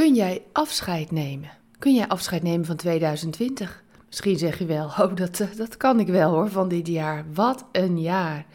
[0.00, 1.50] Kun jij afscheid nemen?
[1.78, 3.82] Kun jij afscheid nemen van 2020?
[4.06, 7.24] Misschien zeg je wel, oh, dat, eh, dat kan ik wel hoor, van dit jaar.
[7.34, 8.46] Wat een jaar.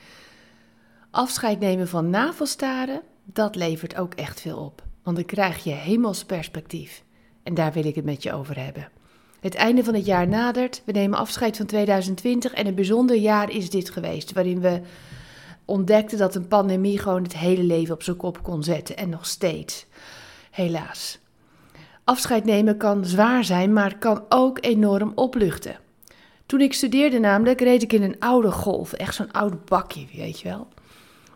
[1.12, 4.84] Afscheid nemen van navelstaren, dat levert ook echt veel op.
[5.04, 7.04] Want dan krijg je hemelsperspectief.
[7.44, 8.90] En daar wil ik het met je over hebben.
[9.40, 10.82] Het einde van het jaar nadert.
[10.86, 14.82] We nemen afscheid van 2020 en een bijzonder jaar is dit geweest, waarin we
[15.66, 19.26] ontdekten dat een pandemie gewoon het hele leven op zijn kop kon zetten en nog
[19.26, 19.86] steeds.
[20.52, 21.24] Helaas.
[22.06, 25.76] Afscheid nemen kan zwaar zijn, maar kan ook enorm opluchten.
[26.46, 30.40] Toen ik studeerde namelijk, reed ik in een oude golf, echt zo'n oud bakje, weet
[30.40, 30.68] je wel.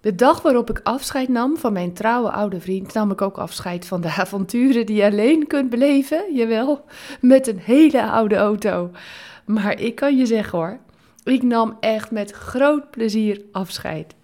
[0.01, 3.85] De dag waarop ik afscheid nam van mijn trouwe oude vriend, nam ik ook afscheid
[3.85, 6.85] van de avonturen die je alleen kunt beleven, jawel,
[7.21, 8.91] met een hele oude auto.
[9.45, 10.79] Maar ik kan je zeggen hoor,
[11.23, 14.15] ik nam echt met groot plezier afscheid.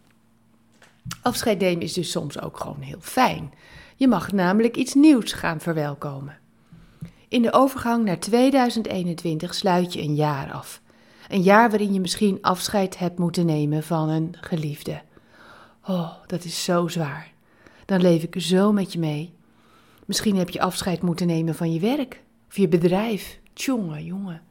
[1.22, 3.54] Afscheid nemen is dus soms ook gewoon heel fijn.
[3.96, 6.38] Je mag namelijk iets nieuws gaan verwelkomen.
[7.28, 10.82] In de overgang naar 2021 sluit je een jaar af.
[11.28, 15.02] Een jaar waarin je misschien afscheid hebt moeten nemen van een geliefde.
[15.86, 17.32] Oh, dat is zo zwaar.
[17.86, 19.34] Dan leef ik zo met je mee.
[20.06, 23.40] Misschien heb je afscheid moeten nemen van je werk of je bedrijf.
[23.54, 24.42] Tjonge, jongen.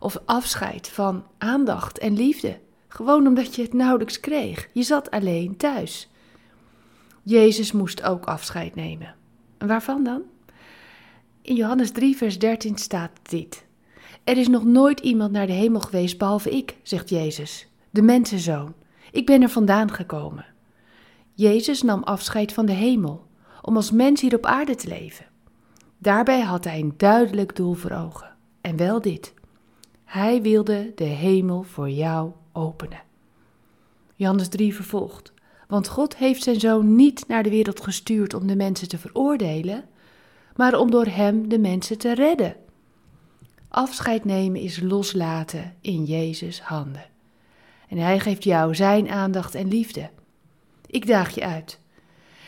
[0.00, 2.58] Of afscheid van aandacht en liefde.
[2.92, 4.68] Gewoon omdat je het nauwelijks kreeg.
[4.72, 6.10] Je zat alleen thuis.
[7.22, 9.14] Jezus moest ook afscheid nemen.
[9.58, 10.22] En waarvan dan?
[11.42, 13.64] In Johannes 3, vers 13 staat dit.
[14.24, 18.74] Er is nog nooit iemand naar de hemel geweest behalve ik, zegt Jezus, de mensenzoon.
[19.12, 20.46] Ik ben er vandaan gekomen.
[21.34, 23.26] Jezus nam afscheid van de hemel
[23.62, 25.26] om als mens hier op aarde te leven.
[25.98, 28.36] Daarbij had hij een duidelijk doel voor ogen.
[28.60, 29.34] En wel dit.
[30.12, 33.02] Hij wilde de hemel voor jou openen.
[34.14, 35.32] Johannes 3 vervolgt.
[35.68, 39.84] Want God heeft zijn zoon niet naar de wereld gestuurd om de mensen te veroordelen,
[40.56, 42.56] maar om door hem de mensen te redden.
[43.68, 47.06] Afscheid nemen is loslaten in Jezus' handen.
[47.88, 50.10] En hij geeft jou zijn aandacht en liefde.
[50.86, 51.78] Ik daag je uit.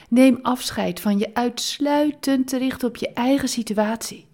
[0.09, 4.27] Neem afscheid van je uitsluitend te richten op je eigen situatie.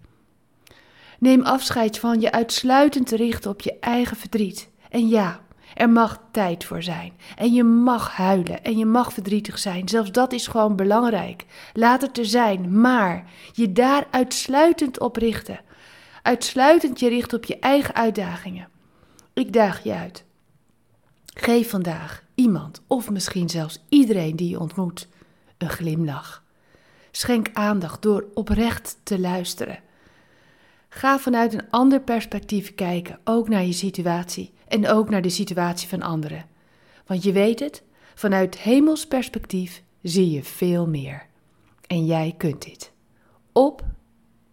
[1.21, 4.69] Neem afscheid van je uitsluitend te richten op je eigen verdriet.
[4.89, 5.39] En ja,
[5.73, 7.13] er mag tijd voor zijn.
[7.35, 9.89] En je mag huilen en je mag verdrietig zijn.
[9.89, 11.45] Zelfs dat is gewoon belangrijk.
[11.73, 15.59] Laat het er zijn, maar je daar uitsluitend op richten.
[16.21, 18.67] Uitsluitend je richten op je eigen uitdagingen.
[19.33, 20.23] Ik daag je uit.
[21.25, 25.07] Geef vandaag iemand, of misschien zelfs iedereen die je ontmoet,
[25.57, 26.43] een glimlach.
[27.11, 29.79] Schenk aandacht door oprecht te luisteren.
[30.93, 35.87] Ga vanuit een ander perspectief kijken, ook naar je situatie en ook naar de situatie
[35.87, 36.45] van anderen.
[37.05, 37.83] Want je weet het,
[38.15, 41.25] vanuit hemels perspectief zie je veel meer.
[41.87, 42.91] En jij kunt dit.
[43.51, 43.85] Op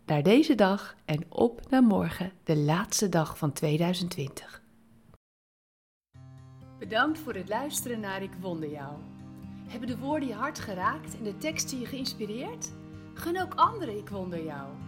[0.07, 4.63] naar deze dag en op naar morgen, de laatste dag van 2020.
[6.79, 8.97] Bedankt voor het luisteren naar Ik Wonder Jou.
[9.69, 12.73] Hebben de woorden je hart geraakt en de teksten je geïnspireerd?
[13.15, 14.88] Gun ook anderen Ik Wonder Jou.